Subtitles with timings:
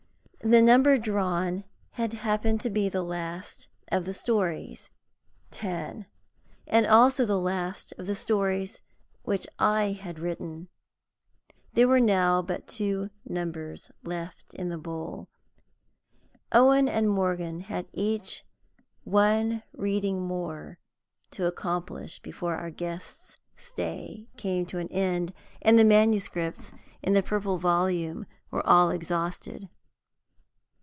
[0.43, 4.89] The number drawn happened to be the last of the series
[5.51, 6.07] Ten
[6.65, 6.89] and the
[7.37, 8.81] last also of the stories
[9.21, 10.67] which I had written.
[11.73, 15.29] There were now but two numbers left in the bowl.
[16.51, 18.43] Owen and Morgan had each
[19.03, 20.79] one reading more
[21.33, 26.71] to accomplish before our guest's stay came to an end, and the manuscripts
[27.03, 29.69] in the Purple Volume were all exhausted.